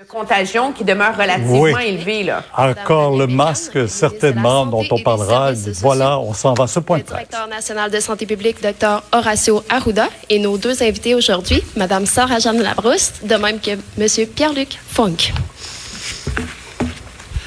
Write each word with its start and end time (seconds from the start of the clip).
de 0.00 0.06
contagion 0.06 0.72
qui 0.72 0.82
demeure 0.82 1.14
relativement 1.14 1.78
élevé. 1.78 2.22
Là. 2.22 2.42
Encore 2.56 3.18
le 3.18 3.26
masque, 3.26 3.86
certainement, 3.86 4.64
dont 4.64 4.84
on 4.90 4.98
parlera. 5.02 5.52
Voilà, 5.82 6.18
on 6.18 6.32
s'en 6.32 6.54
va 6.54 6.64
à 6.64 6.66
ce 6.68 6.80
point 6.80 6.98
de 6.98 7.02
Le 7.02 7.08
directeur 7.08 7.46
national 7.46 7.90
de 7.90 8.00
santé 8.00 8.24
publique, 8.24 8.62
Dr 8.62 9.02
Horacio 9.12 9.62
Arruda, 9.68 10.08
et 10.30 10.38
nos 10.38 10.56
deux 10.56 10.82
invités 10.82 11.14
aujourd'hui, 11.14 11.62
Mme 11.76 12.06
Sarah-Jeanne 12.06 12.62
Labrousse, 12.62 13.12
de 13.22 13.34
même 13.34 13.60
que 13.60 13.72
M. 13.72 14.26
Pierre-Luc 14.34 14.78
Funk. 14.88 15.34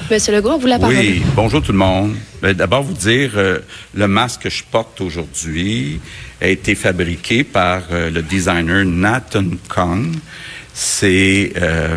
Monsieur 0.08 0.32
Legault, 0.34 0.58
vous 0.58 0.68
la 0.68 0.78
parole. 0.78 0.94
Oui, 0.94 1.24
bonjour 1.34 1.60
tout 1.60 1.72
le 1.72 1.78
monde. 1.78 2.14
Ben, 2.40 2.52
D'abord, 2.52 2.84
vous 2.84 2.92
dire, 2.92 3.32
euh, 3.34 3.58
le 3.94 4.06
masque 4.06 4.42
que 4.42 4.50
je 4.50 4.62
porte 4.62 5.00
aujourd'hui 5.00 5.98
a 6.40 6.46
été 6.46 6.76
fabriqué 6.76 7.42
par 7.42 7.82
euh, 7.90 8.10
le 8.10 8.22
designer 8.22 8.84
Nathan 8.84 9.44
Kong. 9.68 10.14
C'est 10.76 11.52
euh, 11.56 11.96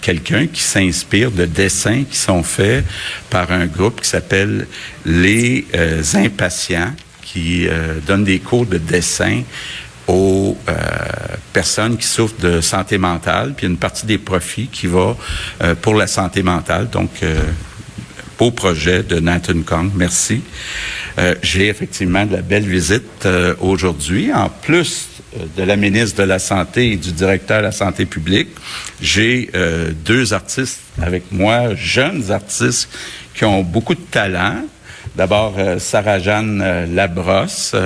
quelqu'un 0.00 0.46
qui 0.46 0.62
s'inspire 0.62 1.32
de 1.32 1.46
dessins 1.46 2.04
qui 2.08 2.16
sont 2.16 2.44
faits 2.44 2.84
par 3.28 3.50
un 3.50 3.66
groupe 3.66 4.00
qui 4.00 4.08
s'appelle 4.08 4.68
Les 5.04 5.66
euh, 5.74 6.00
Impatients, 6.14 6.92
qui 7.22 7.66
euh, 7.66 7.98
donne 8.06 8.22
des 8.22 8.38
cours 8.38 8.66
de 8.66 8.78
dessin 8.78 9.42
aux 10.06 10.56
personnes 11.54 11.96
qui 11.96 12.06
souffrent 12.06 12.38
de 12.38 12.60
santé 12.60 12.98
mentale, 12.98 13.54
puis 13.56 13.66
une 13.66 13.78
partie 13.78 14.04
des 14.04 14.18
profits 14.18 14.68
qui 14.70 14.86
va 14.86 15.16
pour 15.80 15.94
la 15.94 16.06
santé 16.06 16.42
mentale. 16.42 16.90
Donc, 16.90 17.22
beau 18.38 18.50
projet 18.50 19.02
de 19.02 19.20
Nathan 19.20 19.62
Kong. 19.64 19.90
Merci. 19.94 20.42
Euh, 21.18 21.34
J'ai 21.42 21.68
effectivement 21.68 22.26
de 22.26 22.32
la 22.36 22.42
belle 22.42 22.66
visite 22.66 23.26
euh, 23.26 23.54
aujourd'hui. 23.60 24.32
En 24.32 24.48
plus 24.48 25.08
euh, 25.36 25.44
de 25.56 25.62
la 25.62 25.76
ministre 25.76 26.18
de 26.22 26.26
la 26.26 26.38
Santé 26.38 26.92
et 26.92 26.96
du 26.96 27.12
directeur 27.12 27.58
de 27.58 27.64
la 27.64 27.72
Santé 27.72 28.06
publique, 28.06 28.48
j'ai 29.00 29.50
euh, 29.54 29.92
deux 30.04 30.32
artistes 30.32 30.80
avec 31.00 31.30
moi, 31.30 31.74
jeunes 31.74 32.30
artistes 32.30 32.88
qui 33.34 33.44
ont 33.44 33.62
beaucoup 33.62 33.94
de 33.94 34.00
talent. 34.10 34.64
D'abord, 35.16 35.54
euh, 35.58 35.78
Sarah-Jeanne 35.78 36.60
euh, 36.60 36.86
Labrosse, 36.86 37.76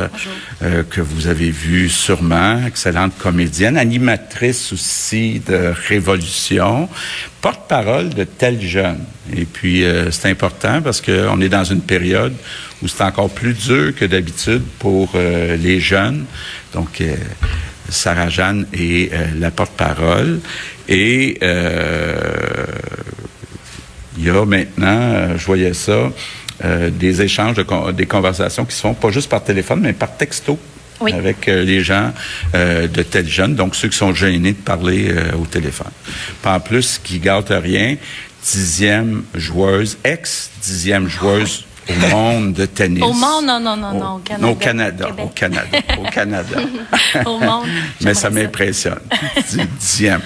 euh, 0.62 0.82
que 0.88 1.02
vous 1.02 1.26
avez 1.26 1.50
vue 1.50 1.90
sûrement, 1.90 2.64
excellente 2.66 3.12
comédienne, 3.18 3.76
animatrice 3.76 4.72
aussi 4.72 5.42
de 5.46 5.74
Révolution, 5.88 6.88
porte-parole 7.42 8.08
de 8.08 8.24
Tel 8.24 8.58
Jeune. 8.62 9.00
Et 9.36 9.44
puis, 9.44 9.84
euh, 9.84 10.10
c'est 10.10 10.30
important 10.30 10.80
parce 10.80 11.02
qu'on 11.02 11.38
est 11.42 11.50
dans 11.50 11.64
une 11.64 11.82
période 11.82 12.32
où 12.82 12.88
c'est 12.88 13.02
encore 13.04 13.28
plus 13.28 13.52
dur 13.52 13.94
que 13.94 14.06
d'habitude 14.06 14.62
pour 14.78 15.10
les 15.14 15.80
jeunes. 15.80 16.24
Donc, 16.72 17.02
Sarah-Jeanne 17.88 18.66
est 18.72 19.12
la 19.36 19.50
porte-parole. 19.50 20.38
Et 20.88 21.40
il 24.16 24.24
y 24.24 24.30
a 24.30 24.44
maintenant, 24.46 25.36
je 25.36 25.44
voyais 25.44 25.74
ça, 25.74 26.12
euh, 26.64 26.90
des 26.90 27.22
échanges, 27.22 27.54
de 27.56 27.62
con- 27.62 27.92
des 27.92 28.06
conversations 28.06 28.64
qui 28.64 28.74
se 28.74 28.80
font 28.80 28.94
pas 28.94 29.10
juste 29.10 29.28
par 29.28 29.42
téléphone, 29.44 29.80
mais 29.80 29.92
par 29.92 30.16
texto. 30.16 30.58
Oui. 31.00 31.12
Avec 31.12 31.46
euh, 31.46 31.62
les 31.62 31.80
gens 31.84 32.12
euh, 32.56 32.88
de 32.88 33.02
tel 33.04 33.28
jeune, 33.28 33.54
donc 33.54 33.76
ceux 33.76 33.88
qui 33.88 33.96
sont 33.96 34.12
gênés 34.12 34.52
de 34.52 34.56
parler 34.58 35.14
au 35.40 35.46
téléphone. 35.46 35.92
Puis 36.42 36.50
en 36.50 36.58
plus, 36.58 37.00
qui 37.02 37.20
gâte 37.20 37.50
rien, 37.52 37.94
dixième 38.42 39.22
joueuse, 39.34 39.96
ex-dixième 40.04 41.08
joueuse 41.08 41.64
au 41.88 42.08
monde 42.08 42.52
de 42.52 42.66
tennis. 42.66 43.02
Au 43.02 43.12
monde, 43.12 43.46
non, 43.46 43.60
non, 43.60 43.76
non, 43.76 43.92
non, 43.94 44.14
au 44.16 44.18
Canada. 44.18 44.48
Au 44.48 44.54
Canada, 44.56 45.08
au 45.22 45.28
Canada, 45.28 45.78
au 45.98 46.02
Canada. 46.10 46.56
Au 47.26 47.38
monde. 47.38 47.66
Mais 48.00 48.14
ça 48.14 48.28
m'impressionne. 48.30 48.98
Di- 49.50 49.60
Dixième. 49.78 50.20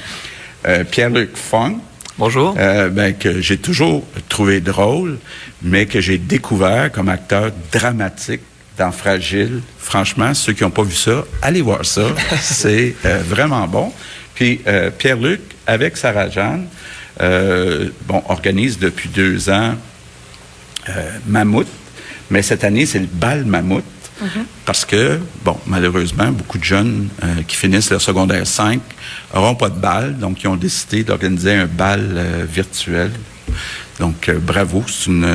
Euh, 0.67 0.85
Pierre-Luc 0.85 1.37
Fong, 1.37 1.79
Bonjour. 2.23 2.55
euh, 2.57 2.89
ben, 2.89 3.15
que 3.15 3.41
j'ai 3.41 3.57
toujours 3.57 4.07
trouvé 4.29 4.61
drôle, 4.61 5.19
mais 5.61 5.87
que 5.87 6.01
j'ai 6.01 6.19
découvert 6.19 6.93
comme 6.93 7.09
acteur 7.09 7.51
dramatique 7.73 8.43
dans 8.79 8.93
Fragile. 8.93 9.61
Franchement, 9.81 10.33
ceux 10.33 10.53
qui 10.53 10.63
n'ont 10.63 10.71
pas 10.71 10.85
vu 10.85 10.95
ça, 10.95 11.25
allez 11.43 11.63
voir 11.63 11.85
ça. 11.85 12.03
C'est 12.41 12.95
euh, 13.05 13.21
vraiment 13.27 13.67
bon. 13.67 13.93
Puis 14.37 14.61
euh, 14.69 14.93
Pierre-Luc, 14.97 15.41
avec 15.67 15.97
Sarah-Jeanne, 15.97 16.67
bon, 18.07 18.23
organise 18.29 18.79
depuis 18.79 19.09
deux 19.09 19.51
ans 19.51 19.75
Mammouth, 21.27 21.67
mais 22.31 22.43
cette 22.43 22.63
année, 22.63 22.87
c'est 22.87 23.01
le 23.01 23.09
bal 23.13 23.45
Mammouth. 23.45 23.83
Parce 24.65 24.85
que, 24.85 25.19
bon, 25.45 25.59
malheureusement, 25.67 26.31
beaucoup 26.31 26.59
de 26.59 26.65
jeunes 26.65 27.09
euh, 27.23 27.43
qui 27.47 27.57
finissent 27.57 27.91
leur 27.91 28.01
secondaire 28.01 28.47
5 28.47 28.81
n'auront 29.35 29.55
pas 29.55 29.69
de 29.69 29.79
bal, 29.79 30.19
donc 30.19 30.43
ils 30.43 30.49
ont 30.49 30.57
décidé 30.57 31.03
d'organiser 31.03 31.55
un 31.55 31.67
bal 31.67 32.13
euh, 32.15 32.45
virtuel. 32.49 33.11
Donc, 33.99 34.29
euh, 34.29 34.39
bravo, 34.39 34.85
c'est 34.87 35.07
une, 35.07 35.27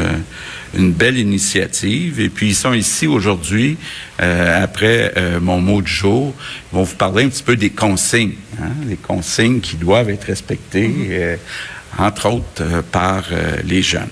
une 0.73 0.91
belle 0.91 1.17
initiative. 1.17 2.19
Et 2.19 2.29
puis, 2.29 2.49
ils 2.49 2.55
sont 2.55 2.73
ici 2.73 3.07
aujourd'hui, 3.07 3.77
euh, 4.21 4.63
après 4.63 5.13
euh, 5.17 5.39
mon 5.39 5.59
mot 5.59 5.81
du 5.81 5.91
jour, 5.91 6.33
ils 6.71 6.75
vont 6.75 6.83
vous 6.83 6.95
parler 6.95 7.23
un 7.23 7.29
petit 7.29 7.43
peu 7.43 7.55
des 7.55 7.69
consignes, 7.69 8.35
hein, 8.61 8.71
les 8.87 8.97
consignes 8.97 9.59
qui 9.59 9.75
doivent 9.75 10.09
être 10.09 10.25
respectées, 10.25 10.93
euh, 11.11 11.35
entre 11.97 12.27
autres 12.27 12.61
euh, 12.61 12.81
par 12.81 13.23
euh, 13.31 13.57
les 13.63 13.81
jeunes. 13.81 14.09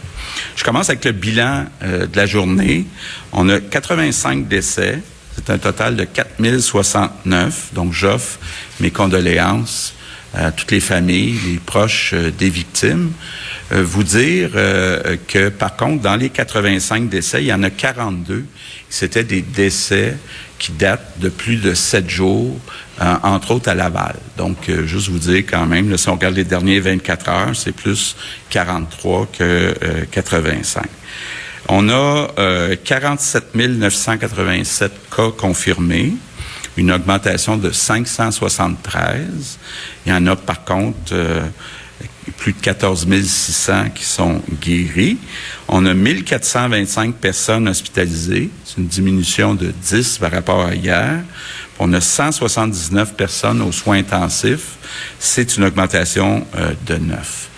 Je 0.55 0.63
commence 0.63 0.89
avec 0.89 1.05
le 1.05 1.11
bilan 1.11 1.65
euh, 1.83 2.07
de 2.07 2.17
la 2.17 2.25
journée. 2.25 2.85
On 3.31 3.49
a 3.49 3.59
85 3.59 4.47
décès. 4.47 4.99
C'est 5.35 5.49
un 5.49 5.57
total 5.57 5.95
de 5.95 6.05
4069. 6.05 7.73
Donc, 7.73 7.93
j'offre 7.93 8.39
mes 8.79 8.91
condoléances 8.91 9.93
à 10.35 10.51
toutes 10.51 10.71
les 10.71 10.79
familles, 10.79 11.37
les 11.47 11.57
proches 11.57 12.11
euh, 12.13 12.31
des 12.31 12.49
victimes. 12.49 13.11
Euh, 13.71 13.83
vous 13.83 14.03
dire 14.03 14.51
euh, 14.55 15.17
que, 15.27 15.49
par 15.49 15.75
contre, 15.75 16.01
dans 16.01 16.15
les 16.15 16.29
85 16.29 17.09
décès, 17.09 17.41
il 17.41 17.47
y 17.47 17.53
en 17.53 17.63
a 17.63 17.69
42 17.69 18.45
c'était 18.89 19.23
des 19.23 19.41
décès 19.41 20.15
qui 20.59 20.71
datent 20.71 21.19
de 21.19 21.29
plus 21.29 21.57
de 21.57 21.73
sept 21.73 22.09
jours, 22.09 22.57
euh, 23.01 23.15
entre 23.23 23.51
autres 23.51 23.69
à 23.69 23.73
Laval. 23.73 24.15
Donc, 24.37 24.69
euh, 24.69 24.85
juste 24.85 25.09
vous 25.09 25.19
dire 25.19 25.43
quand 25.49 25.65
même, 25.65 25.89
là, 25.89 25.97
si 25.97 26.07
on 26.09 26.13
regarde 26.13 26.35
les 26.35 26.43
derniers 26.43 26.79
24 26.79 27.29
heures, 27.29 27.55
c'est 27.55 27.73
plus 27.73 28.15
43 28.49 29.27
que 29.37 29.43
euh, 29.43 30.05
85. 30.11 30.85
On 31.67 31.89
a 31.89 32.29
euh, 32.37 32.75
47 32.83 33.55
987 33.55 34.91
cas 35.15 35.31
confirmés, 35.35 36.13
une 36.77 36.91
augmentation 36.91 37.57
de 37.57 37.71
573. 37.71 39.57
Il 40.05 40.11
y 40.11 40.15
en 40.15 40.27
a 40.27 40.35
par 40.35 40.63
contre 40.63 41.13
euh, 41.13 41.41
plus 42.45 42.53
de 42.53 42.61
14 42.61 43.07
600 43.23 43.89
qui 43.95 44.05
sont 44.05 44.39
guéris. 44.61 45.17
On 45.67 45.83
a 45.87 45.95
1425 45.95 47.15
personnes 47.15 47.67
hospitalisées. 47.67 48.51
C'est 48.63 48.77
une 48.77 48.85
diminution 48.85 49.55
de 49.55 49.73
10 49.81 50.19
par 50.19 50.31
rapport 50.31 50.63
à 50.63 50.75
hier. 50.75 51.23
On 51.79 51.91
a 51.91 51.99
179 51.99 53.15
personnes 53.15 53.63
aux 53.63 53.71
soins 53.71 53.97
intensifs. 53.97 54.77
C'est 55.17 55.57
une 55.57 55.63
augmentation 55.63 56.45
euh, 56.55 56.73
de 56.85 56.97
9. 56.97 57.49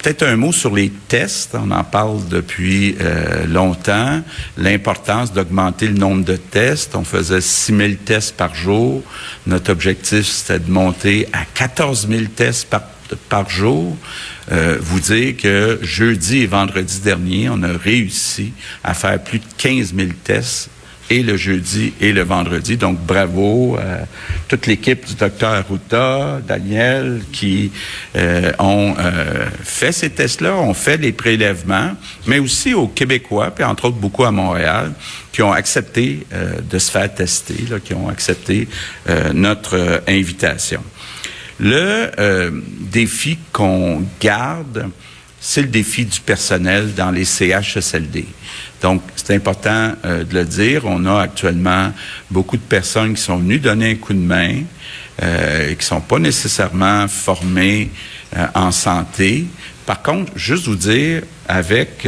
Peut-être 0.00 0.22
un 0.22 0.36
mot 0.36 0.52
sur 0.52 0.72
les 0.72 0.90
tests. 1.08 1.56
On 1.60 1.72
en 1.72 1.82
parle 1.82 2.28
depuis 2.28 2.94
euh, 3.00 3.44
longtemps. 3.48 4.22
L'importance 4.56 5.32
d'augmenter 5.32 5.88
le 5.88 5.94
nombre 5.94 6.24
de 6.24 6.36
tests. 6.36 6.94
On 6.94 7.02
faisait 7.02 7.40
6 7.40 7.76
000 7.76 7.92
tests 8.04 8.36
par 8.36 8.54
jour. 8.54 9.02
Notre 9.48 9.72
objectif, 9.72 10.28
c'était 10.28 10.60
de 10.60 10.70
monter 10.70 11.26
à 11.32 11.44
14 11.44 12.06
000 12.08 12.26
tests 12.36 12.68
par, 12.68 12.82
par 13.28 13.48
jour. 13.48 13.96
Euh, 14.50 14.76
vous 14.80 15.00
dire 15.00 15.36
que 15.36 15.78
jeudi 15.82 16.42
et 16.42 16.46
vendredi 16.46 17.00
dernier, 17.00 17.48
on 17.48 17.62
a 17.62 17.76
réussi 17.76 18.52
à 18.82 18.92
faire 18.92 19.22
plus 19.22 19.38
de 19.38 19.44
15 19.56 19.94
000 19.94 20.08
tests 20.24 20.68
et 21.10 21.22
le 21.22 21.36
jeudi 21.36 21.92
et 22.00 22.12
le 22.12 22.22
vendredi. 22.22 22.76
Donc, 22.76 22.98
bravo 22.98 23.76
à 23.76 24.06
toute 24.48 24.66
l'équipe 24.66 25.06
du 25.06 25.14
docteur 25.14 25.52
Arruda, 25.52 26.40
Daniel, 26.46 27.22
qui 27.32 27.70
euh, 28.16 28.52
ont 28.58 28.94
euh, 28.98 29.46
fait 29.62 29.92
ces 29.92 30.10
tests-là, 30.10 30.56
ont 30.56 30.74
fait 30.74 30.96
les 30.96 31.12
prélèvements, 31.12 31.92
mais 32.26 32.38
aussi 32.38 32.74
aux 32.74 32.88
Québécois, 32.88 33.50
puis 33.54 33.64
entre 33.64 33.86
autres 33.86 33.96
beaucoup 33.96 34.24
à 34.24 34.30
Montréal, 34.30 34.92
qui 35.32 35.42
ont 35.42 35.52
accepté 35.52 36.26
de 36.70 36.78
se 36.78 36.90
faire 36.90 37.12
tester, 37.14 37.64
qui 37.82 37.94
ont 37.94 38.10
accepté 38.10 38.68
notre 39.32 40.02
invitation. 40.06 40.82
Le 41.58 42.10
défi 42.92 43.38
qu'on 43.52 44.04
garde, 44.20 44.90
c'est 45.40 45.62
le 45.62 45.68
défi 45.68 46.04
du 46.04 46.20
personnel 46.20 46.94
dans 46.94 47.10
les 47.10 47.24
CHSLD. 47.24 48.26
Donc, 48.80 49.02
c'est 49.16 49.34
important 49.34 49.92
euh, 50.04 50.22
de 50.22 50.34
le 50.34 50.44
dire. 50.44 50.82
On 50.84 51.04
a 51.04 51.20
actuellement 51.20 51.92
beaucoup 52.30 52.56
de 52.56 52.62
personnes 52.62 53.14
qui 53.14 53.22
sont 53.22 53.38
venues 53.38 53.58
donner 53.58 53.90
un 53.90 53.94
coup 53.96 54.12
de 54.12 54.18
main, 54.18 54.60
euh, 55.20 55.70
et 55.70 55.76
qui 55.76 55.84
sont 55.84 56.00
pas 56.00 56.20
nécessairement 56.20 57.08
formées 57.08 57.90
euh, 58.36 58.46
en 58.54 58.70
santé. 58.70 59.46
Par 59.84 60.00
contre, 60.00 60.30
juste 60.36 60.66
vous 60.66 60.76
dire, 60.76 61.22
avec 61.48 62.06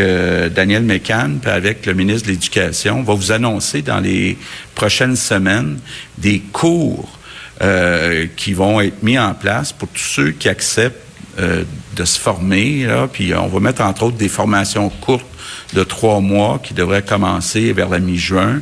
Daniel 0.54 0.84
Mécan, 0.84 1.32
puis 1.42 1.50
avec 1.50 1.84
le 1.86 1.92
ministre 1.92 2.28
de 2.28 2.32
l'Éducation, 2.32 3.00
on 3.00 3.02
va 3.02 3.14
vous 3.14 3.32
annoncer 3.32 3.82
dans 3.82 3.98
les 3.98 4.38
prochaines 4.76 5.16
semaines 5.16 5.80
des 6.16 6.38
cours 6.52 7.18
euh, 7.62 8.26
qui 8.36 8.52
vont 8.52 8.80
être 8.80 9.02
mis 9.04 9.16
en 9.16 9.32
place 9.32 9.72
pour 9.72 9.88
tous 9.88 10.00
ceux 10.00 10.30
qui 10.32 10.48
acceptent 10.48 11.00
de 11.36 12.04
se 12.04 12.16
former. 12.20 12.86
Puis 13.12 13.34
on 13.34 13.48
va 13.48 13.58
mettre 13.58 13.82
entre 13.82 14.04
autres 14.04 14.16
des 14.16 14.28
formations 14.28 14.88
courtes 14.88 15.26
de 15.72 15.82
trois 15.82 16.20
mois 16.20 16.60
qui 16.62 16.74
devraient 16.74 17.02
commencer 17.02 17.72
vers 17.72 17.88
la 17.88 17.98
mi-juin 17.98 18.60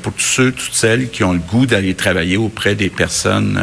pour 0.00 0.14
tous 0.14 0.24
ceux, 0.24 0.52
toutes 0.52 0.72
celles 0.72 1.10
qui 1.10 1.22
ont 1.22 1.34
le 1.34 1.38
goût 1.38 1.66
d'aller 1.66 1.92
travailler 1.92 2.38
auprès 2.38 2.74
des 2.74 2.88
personnes 2.88 3.60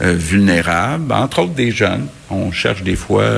vulnérables, 0.00 1.12
entre 1.12 1.40
autres 1.40 1.52
des 1.52 1.70
jeunes. 1.70 2.06
On 2.30 2.50
cherche 2.50 2.82
des 2.82 2.96
fois 2.96 3.28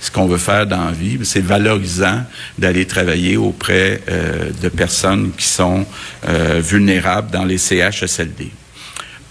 ce 0.00 0.10
qu'on 0.10 0.26
veut 0.26 0.38
faire 0.38 0.66
dans 0.66 0.86
la 0.86 0.90
vie. 0.90 1.16
C'est 1.22 1.44
valorisant 1.44 2.24
d'aller 2.58 2.84
travailler 2.84 3.36
auprès 3.36 4.02
de 4.60 4.68
personnes 4.70 5.30
qui 5.38 5.46
sont 5.46 5.86
vulnérables 6.26 7.30
dans 7.30 7.44
les 7.44 7.58
CHSLD 7.58 8.50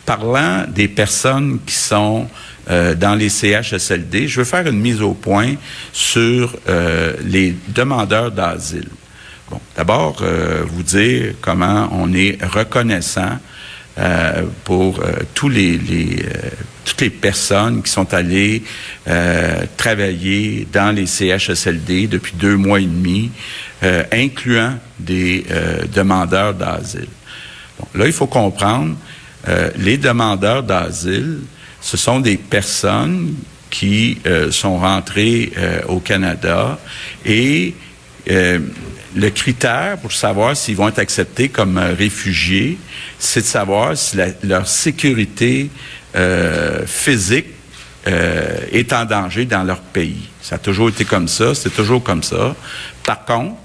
parlant 0.08 0.64
des 0.70 0.88
personnes 0.88 1.60
qui 1.66 1.76
sont 1.76 2.28
euh, 2.70 2.96
dans 2.96 3.14
les 3.14 3.30
CHSLD, 3.30 4.28
je 4.28 4.40
veux 4.40 4.46
faire 4.46 4.66
une 4.66 4.80
mise 4.80 5.02
au 5.02 5.14
point 5.14 5.56
sur 5.92 6.56
euh, 6.70 7.14
les 7.24 7.54
demandeurs 7.68 8.32
d'asile. 8.32 8.88
Bon, 9.52 9.60
d'abord, 9.76 10.20
euh, 10.22 10.64
vous 10.66 10.84
dire 10.84 11.34
comment 11.42 11.90
on 11.92 12.14
est 12.14 12.44
reconnaissant 12.44 13.38
pour 14.64 15.02
tous 15.34 15.50
les, 15.50 15.80
toutes 16.86 17.02
les 17.02 17.10
personnes 17.10 17.82
qui 17.82 17.92
sont 17.92 18.14
allées 18.14 18.62
travailler 19.76 20.68
dans 20.72 20.96
les 20.96 21.08
CHSLD 21.08 22.06
depuis 22.06 22.34
deux 22.36 22.58
mois 22.58 22.80
et 22.80 22.86
demi, 22.86 23.32
incluant 24.12 24.78
des 25.00 25.46
demandeurs 25.92 26.54
d'asile. 26.54 27.08
Bon, 27.80 27.88
là, 27.96 28.06
il 28.06 28.14
faut 28.14 28.28
comprendre 28.28 28.96
euh, 29.48 29.70
les 29.78 29.98
demandeurs 29.98 30.64
d'asile, 30.64 31.40
ce 31.82 31.98
sont 31.98 32.20
des 32.20 32.38
personnes 32.38 33.36
qui 33.70 34.18
euh, 34.26 34.52
sont 34.52 34.78
rentrées 34.78 35.52
euh, 35.58 35.82
au 35.88 36.00
Canada 36.00 36.80
et 37.26 37.76
le 38.30 39.30
critère 39.30 39.98
pour 40.00 40.12
savoir 40.12 40.58
s'ils 40.58 40.76
vont 40.76 40.90
être 40.90 41.00
acceptés 41.00 41.48
comme 41.48 41.78
réfugiés, 41.78 42.78
c'est 43.18 43.40
de 43.40 43.46
savoir 43.46 43.96
si 43.96 44.18
leur 44.44 44.68
sécurité 44.68 45.70
physique 46.86 47.46
est 48.06 48.92
en 48.92 49.06
danger 49.06 49.46
dans 49.46 49.64
leur 49.64 49.80
pays. 49.80 50.28
Ça 50.42 50.56
a 50.56 50.58
toujours 50.58 50.90
été 50.90 51.06
comme 51.06 51.30
ça, 51.30 51.56
c'est 51.56 51.74
toujours 51.74 52.04
comme 52.04 52.22
ça. 52.22 52.54
Par 53.06 53.24
contre, 53.24 53.56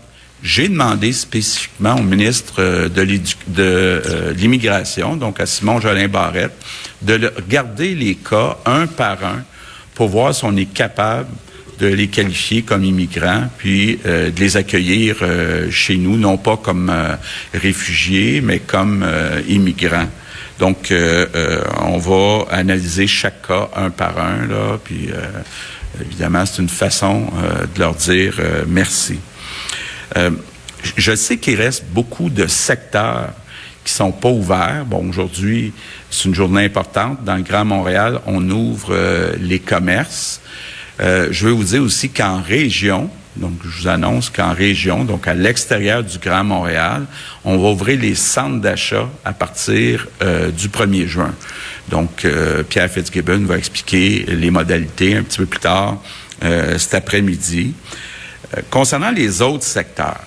j'ai 0.42 0.68
demandé 0.68 1.12
spécifiquement 1.12 1.94
au 1.96 2.02
ministre 2.02 2.54
euh, 2.58 2.88
de 2.88 3.06
euh, 3.58 4.32
l'Immigration, 4.34 5.16
donc 5.16 5.40
à 5.40 5.46
Simon 5.46 5.80
Jolin 5.80 6.08
Barrette, 6.08 6.52
de 7.00 7.32
regarder 7.36 7.94
les 7.94 8.16
cas 8.16 8.58
un 8.66 8.86
par 8.86 9.24
un 9.24 9.44
pour 9.94 10.08
voir 10.08 10.34
si 10.34 10.44
on 10.44 10.56
est 10.56 10.72
capable 10.72 11.28
de 11.78 11.86
les 11.86 12.08
qualifier 12.08 12.62
comme 12.62 12.84
immigrants, 12.84 13.48
puis 13.56 14.00
euh, 14.04 14.30
de 14.30 14.40
les 14.40 14.56
accueillir 14.56 15.24
chez 15.70 15.96
nous, 15.96 16.16
non 16.16 16.36
pas 16.38 16.56
comme 16.56 16.92
réfugiés, 17.54 18.40
mais 18.40 18.58
comme 18.58 19.06
immigrants. 19.48 20.08
Donc, 20.58 20.92
on 21.80 21.98
va 21.98 22.46
analyser 22.50 23.06
chaque 23.06 23.46
cas 23.48 23.68
un 23.74 23.90
par 23.90 24.18
un, 24.18 24.46
là, 24.46 24.78
puis 24.82 25.08
évidemment, 26.00 26.46
c'est 26.46 26.62
une 26.62 26.68
façon 26.68 27.30
de 27.74 27.80
leur 27.80 27.94
dire 27.94 28.34
merci. 28.68 29.18
Euh, 30.16 30.30
je 30.96 31.14
sais 31.14 31.36
qu'il 31.36 31.60
reste 31.60 31.84
beaucoup 31.92 32.30
de 32.30 32.46
secteurs 32.46 33.30
qui 33.84 33.92
sont 33.92 34.12
pas 34.12 34.28
ouverts. 34.28 34.84
Bon, 34.86 35.08
aujourd'hui, 35.08 35.72
c'est 36.10 36.28
une 36.28 36.34
journée 36.34 36.64
importante. 36.64 37.24
Dans 37.24 37.36
le 37.36 37.42
Grand 37.42 37.64
Montréal, 37.64 38.20
on 38.26 38.48
ouvre 38.50 38.88
euh, 38.92 39.34
les 39.40 39.58
commerces. 39.58 40.40
Euh, 41.00 41.28
je 41.30 41.46
veux 41.46 41.52
vous 41.52 41.64
dire 41.64 41.82
aussi 41.82 42.10
qu'en 42.10 42.40
région, 42.42 43.10
donc 43.36 43.52
je 43.64 43.82
vous 43.82 43.88
annonce 43.88 44.28
qu'en 44.28 44.52
région, 44.52 45.04
donc 45.04 45.26
à 45.26 45.34
l'extérieur 45.34 46.04
du 46.04 46.18
Grand 46.18 46.44
Montréal, 46.44 47.06
on 47.44 47.56
va 47.56 47.70
ouvrir 47.70 47.98
les 47.98 48.14
centres 48.14 48.60
d'achat 48.60 49.08
à 49.24 49.32
partir 49.32 50.06
du 50.20 50.68
1er 50.68 51.06
juin. 51.06 51.34
Donc, 51.88 52.26
Pierre 52.68 52.90
Fitzgibbon 52.90 53.46
va 53.46 53.56
expliquer 53.56 54.26
les 54.28 54.50
modalités 54.50 55.16
un 55.16 55.22
petit 55.22 55.38
peu 55.38 55.46
plus 55.46 55.60
tard 55.60 55.96
cet 56.76 56.92
après-midi. 56.92 57.72
Euh, 58.56 58.60
concernant 58.70 59.10
les 59.10 59.42
autres 59.42 59.64
secteurs, 59.64 60.20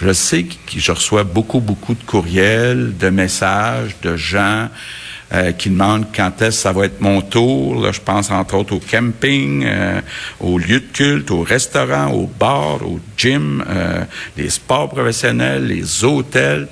je 0.00 0.12
sais 0.12 0.44
que 0.44 0.78
je 0.78 0.92
reçois 0.92 1.24
beaucoup, 1.24 1.60
beaucoup 1.60 1.94
de 1.94 2.02
courriels, 2.02 2.96
de 2.96 3.08
messages 3.08 3.96
de 4.02 4.16
gens 4.16 4.68
euh, 5.32 5.52
qui 5.52 5.70
demandent 5.70 6.06
quand 6.14 6.30
est-ce 6.40 6.56
que 6.56 6.62
ça 6.62 6.72
va 6.72 6.86
être 6.86 7.00
mon 7.00 7.20
tour. 7.20 7.92
je 7.92 8.00
pense 8.00 8.30
entre 8.30 8.54
autres 8.56 8.74
au 8.74 8.80
camping, 8.80 9.64
euh, 9.66 10.00
aux 10.40 10.58
lieux 10.58 10.80
de 10.80 10.92
culte, 10.92 11.30
aux 11.30 11.42
restaurants, 11.42 12.12
aux 12.12 12.26
bars, 12.26 12.86
aux 12.86 13.00
gyms, 13.16 13.64
les 14.36 14.50
sports 14.50 14.88
professionnels, 14.88 15.66
les 15.66 16.04
hôtels. 16.04 16.68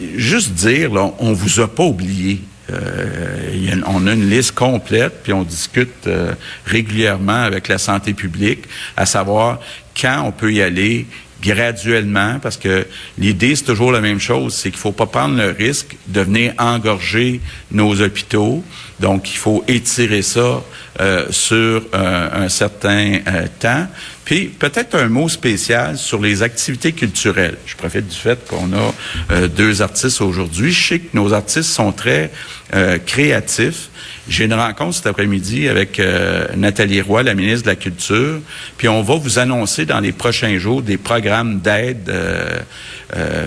Juste 0.00 0.52
dire, 0.52 0.92
là, 0.94 1.10
on 1.18 1.32
vous 1.32 1.60
a 1.60 1.66
pas 1.66 1.82
oublié. 1.82 2.40
Euh, 2.70 3.80
on 3.86 4.06
a 4.06 4.12
une 4.12 4.28
liste 4.28 4.52
complète, 4.52 5.22
puis 5.22 5.32
on 5.32 5.42
discute 5.42 6.06
euh, 6.06 6.34
régulièrement 6.66 7.42
avec 7.42 7.68
la 7.68 7.78
santé 7.78 8.14
publique, 8.14 8.64
à 8.96 9.06
savoir 9.06 9.60
quand 9.98 10.22
on 10.24 10.32
peut 10.32 10.52
y 10.52 10.62
aller 10.62 11.06
graduellement, 11.42 12.38
parce 12.40 12.56
que 12.56 12.86
l'idée, 13.18 13.54
c'est 13.56 13.64
toujours 13.64 13.92
la 13.92 14.00
même 14.00 14.20
chose, 14.20 14.54
c'est 14.54 14.70
qu'il 14.70 14.78
faut 14.78 14.92
pas 14.92 15.06
prendre 15.06 15.36
le 15.36 15.50
risque 15.50 15.96
de 16.08 16.20
venir 16.20 16.52
engorger 16.58 17.40
nos 17.70 18.00
hôpitaux. 18.00 18.64
Donc, 19.00 19.30
il 19.32 19.36
faut 19.36 19.64
étirer 19.68 20.22
ça 20.22 20.62
euh, 21.00 21.26
sur 21.30 21.82
un 21.92 22.48
certain 22.48 23.20
temps. 23.60 23.86
Puis 24.28 24.48
peut-être 24.48 24.94
un 24.94 25.08
mot 25.08 25.30
spécial 25.30 25.96
sur 25.96 26.20
les 26.20 26.42
activités 26.42 26.92
culturelles. 26.92 27.56
Je 27.64 27.74
profite 27.76 28.08
du 28.08 28.14
fait 28.14 28.38
qu'on 28.46 28.74
a 28.74 28.94
euh, 29.30 29.48
deux 29.48 29.80
artistes 29.80 30.20
aujourd'hui. 30.20 30.70
Je 30.70 30.86
sais 30.86 30.98
que 30.98 31.16
nos 31.16 31.32
artistes 31.32 31.70
sont 31.70 31.92
très 31.92 32.30
euh, 32.74 32.98
créatifs. 32.98 33.88
J'ai 34.28 34.44
une 34.44 34.54
rencontre 34.54 34.94
cet 34.94 35.06
après-midi 35.06 35.68
avec 35.68 35.98
euh, 35.98 36.46
Nathalie 36.56 37.00
Roy, 37.00 37.22
la 37.22 37.34
ministre 37.34 37.62
de 37.62 37.70
la 37.70 37.76
Culture, 37.76 38.40
puis 38.76 38.88
on 38.88 39.02
va 39.02 39.16
vous 39.16 39.38
annoncer 39.38 39.86
dans 39.86 40.00
les 40.00 40.12
prochains 40.12 40.58
jours 40.58 40.82
des 40.82 40.98
programmes 40.98 41.60
d'aide 41.60 42.12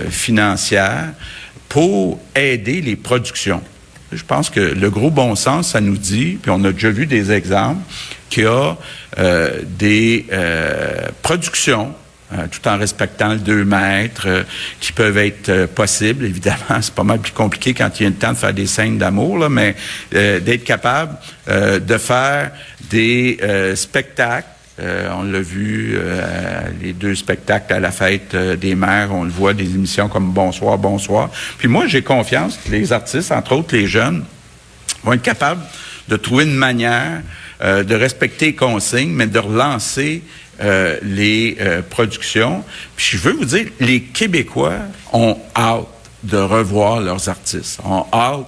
financière 0.10 1.10
pour 1.70 2.20
aider 2.36 2.82
les 2.82 2.96
productions. 2.96 3.62
Je 4.12 4.24
pense 4.24 4.50
que 4.50 4.60
le 4.60 4.90
gros 4.90 5.10
bon 5.10 5.36
sens, 5.36 5.70
ça 5.70 5.80
nous 5.80 5.98
dit, 5.98 6.38
puis 6.42 6.52
on 6.54 6.64
a 6.66 6.72
déjà 6.72 6.90
vu 6.90 7.06
des 7.06 7.32
exemples, 7.32 7.82
qu'il 8.30 8.44
y 8.44 8.48
a 8.48 8.76
euh, 9.20 9.62
des 9.66 10.26
euh, 10.32 11.08
productions 11.22 11.94
euh, 12.34 12.48
tout 12.50 12.68
en 12.68 12.78
respectant 12.78 13.34
le 13.34 13.40
2 13.40 13.66
mètres, 13.66 14.46
qui 14.80 14.92
peuvent 14.92 15.18
être 15.18 15.68
possibles. 15.68 16.26
Évidemment, 16.26 16.58
c'est 16.82 16.94
pas 16.94 17.04
mal 17.04 17.20
plus 17.20 17.32
compliqué 17.32 17.74
quand 17.74 18.00
il 18.00 18.04
y 18.04 18.06
a 18.06 18.10
le 18.10 18.16
temps 18.16 18.34
de 18.34 18.38
faire 18.38 18.54
des 18.54 18.68
scènes 18.68 18.98
d'amour, 18.98 19.38
là, 19.38 19.50
mais 19.50 19.76
d'être 20.12 20.64
capable 20.64 21.18
de 21.48 21.98
faire 21.98 22.52
des 22.90 23.40
spectacles. 23.76 24.48
on 24.80 25.24
l'a 25.24 25.42
vu, 25.42 25.98
les 26.82 26.94
deux 26.94 27.16
spectacles 27.16 27.74
à 27.74 27.80
la 27.80 27.92
fête 27.92 28.36
des 28.36 28.76
mères, 28.76 29.10
on 29.14 29.24
le 29.24 29.30
voit, 29.30 29.54
des 29.54 29.66
émissions 29.66 30.08
comme 30.10 30.32
Bonsoir, 30.32 30.78
Bonsoir. 30.78 31.30
Puis 31.58 31.68
moi, 31.68 31.88
j'ai 31.88 32.02
confiance 32.02 32.60
que 32.64 32.72
les 32.72 32.94
artistes, 32.94 33.32
entre 33.32 33.54
autres 33.54 33.76
les 33.76 33.88
jeunes, 33.88 34.24
vont 35.04 35.14
être 35.14 35.22
capables 35.22 35.62
de 36.08 36.16
trouver 36.18 36.44
une 36.46 36.56
manière 36.56 37.22
euh, 37.64 37.84
de 37.84 37.94
respecter 37.94 38.48
les 38.48 38.56
consignes, 38.56 39.12
mais 39.12 39.28
de 39.28 39.38
relancer 39.38 40.24
euh, 40.62 40.98
les 41.04 41.58
euh, 41.60 41.82
productions. 41.88 42.64
Puis 42.96 43.18
je 43.18 43.18
veux 43.18 43.34
vous 43.34 43.46
dire, 43.46 43.68
les 43.80 44.02
Québécois 44.02 44.80
ont 45.14 45.38
hâte 45.56 45.88
de 46.24 46.38
revoir 46.38 47.00
leurs 47.00 47.30
artistes, 47.30 47.80
ont 47.84 48.06
hâte 48.14 48.46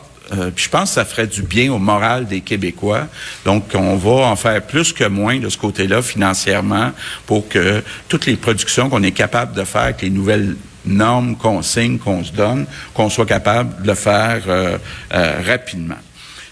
puis 0.55 0.63
je 0.63 0.69
pense 0.69 0.89
que 0.89 0.95
ça 0.95 1.05
ferait 1.05 1.27
du 1.27 1.43
bien 1.43 1.71
au 1.71 1.77
moral 1.77 2.25
des 2.25 2.41
Québécois. 2.41 3.07
Donc, 3.45 3.65
on 3.75 3.97
va 3.97 4.25
en 4.25 4.35
faire 4.35 4.63
plus 4.63 4.91
que 4.91 5.03
moins 5.03 5.37
de 5.37 5.47
ce 5.47 5.59
côté-là 5.59 6.01
financièrement 6.01 6.91
pour 7.27 7.47
que 7.47 7.83
toutes 8.07 8.25
les 8.25 8.35
productions 8.35 8.89
qu'on 8.89 9.03
est 9.03 9.11
capable 9.11 9.53
de 9.53 9.63
faire 9.63 9.81
avec 9.81 10.01
les 10.01 10.09
nouvelles 10.09 10.55
normes, 10.85 11.35
consignes 11.35 11.99
qu'on 11.99 12.23
se 12.23 12.31
donne, 12.31 12.65
qu'on 12.95 13.11
soit 13.11 13.27
capable 13.27 13.83
de 13.83 13.87
le 13.89 13.93
faire 13.93 14.41
rapidement. 15.45 15.99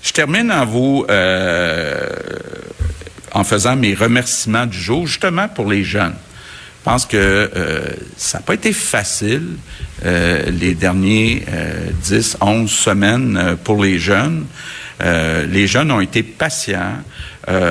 Je 0.02 0.12
termine 0.14 0.52
en 0.52 0.66
vous 0.66 1.06
euh, 1.10 2.10
en 3.32 3.44
faisant 3.44 3.76
mes 3.76 3.94
remerciements 3.94 4.66
du 4.66 4.78
jour, 4.78 5.08
justement 5.08 5.48
pour 5.48 5.70
les 5.70 5.84
jeunes. 5.84 6.16
Je 6.80 6.84
pense 6.84 7.06
que 7.06 7.18
euh, 7.18 7.86
ça 8.18 8.40
n'a 8.40 8.44
pas 8.44 8.56
été 8.56 8.74
facile 8.74 9.50
euh, 10.04 10.50
les 10.50 10.74
derniers 10.74 11.46
10, 12.04 12.38
11 12.42 12.70
semaines 12.70 13.58
pour 13.64 13.84
les 13.84 14.00
jeunes. 14.00 14.46
les 15.00 15.68
jeunes 15.68 15.92
ont 15.92 16.02
été 16.02 16.24
patients, 16.24 16.98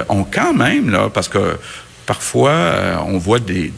ont 0.08 0.24
quand 0.24 0.54
même, 0.54 0.90
là, 0.90 1.10
parce 1.10 1.28
que 1.28 1.58
parfois 2.06 3.04
on 3.06 3.18
voit 3.18 3.40
des, 3.40 3.72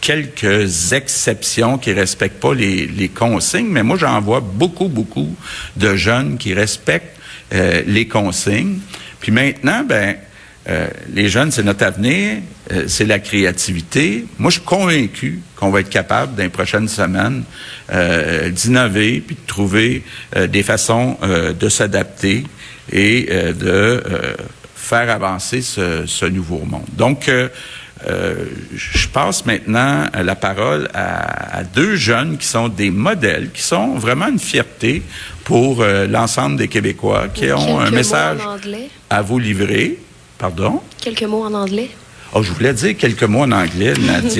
quelques 0.00 0.92
exceptions 0.92 1.78
qui 1.78 1.92
respectent 1.92 2.40
pas 2.40 2.54
les, 2.54 2.86
les 2.86 3.08
consignes, 3.08 3.68
mais 3.68 3.82
moi 3.82 3.96
j'en 3.96 4.20
vois 4.20 4.40
beaucoup, 4.40 4.86
beaucoup 4.86 5.34
de 5.76 5.96
jeunes 5.96 6.38
qui 6.38 6.54
respectent 6.54 7.18
euh, 7.52 7.82
les 7.86 8.06
consignes. 8.06 8.78
Puis 9.20 9.32
maintenant, 9.32 9.84
ben 9.84 10.16
euh, 10.68 10.88
les 11.12 11.28
jeunes, 11.28 11.50
c'est 11.52 11.62
notre 11.62 11.84
avenir, 11.84 12.38
euh, 12.72 12.84
c'est 12.88 13.04
la 13.06 13.18
créativité. 13.18 14.26
Moi, 14.38 14.50
je 14.50 14.56
suis 14.56 14.64
convaincu 14.64 15.40
qu'on 15.54 15.70
va 15.70 15.80
être 15.80 15.90
capable, 15.90 16.34
dans 16.34 16.42
les 16.42 16.48
prochaines 16.48 16.88
semaines, 16.88 17.44
euh, 17.92 18.50
d'innover 18.50 19.20
puis 19.20 19.36
de 19.36 19.46
trouver 19.46 20.02
euh, 20.36 20.46
des 20.46 20.62
façons 20.62 21.16
euh, 21.22 21.52
de 21.52 21.68
s'adapter 21.68 22.44
et 22.90 23.28
euh, 23.30 23.52
de 23.52 23.66
euh, 23.66 24.34
faire 24.74 25.10
avancer 25.10 25.62
ce, 25.62 26.04
ce 26.06 26.26
nouveau 26.26 26.64
monde. 26.64 26.86
Donc, 26.92 27.30
je 28.04 29.08
passe 29.08 29.46
maintenant 29.46 30.04
la 30.14 30.36
parole 30.36 30.88
à, 30.94 31.58
à 31.58 31.64
deux 31.64 31.96
jeunes 31.96 32.36
qui 32.38 32.46
sont 32.46 32.68
des 32.68 32.90
modèles, 32.90 33.50
qui 33.52 33.62
sont 33.62 33.94
vraiment 33.94 34.28
une 34.28 34.38
fierté 34.38 35.02
pour 35.44 35.80
euh, 35.80 36.06
l'ensemble 36.06 36.56
des 36.56 36.68
Québécois, 36.68 37.28
qui 37.34 37.50
ont 37.52 37.80
un 37.80 37.90
message 37.90 38.38
à 39.10 39.22
vous 39.22 39.38
livrer. 39.38 39.98
Pardon? 40.38 40.80
Quelques 41.00 41.22
mots 41.22 41.44
en 41.44 41.54
anglais. 41.54 41.90
Oh, 42.34 42.42
je 42.42 42.52
voulais 42.52 42.74
dire 42.74 42.96
quelques 42.96 43.22
mots 43.22 43.42
en 43.42 43.52
anglais, 43.52 43.94
Nadia. 43.98 44.30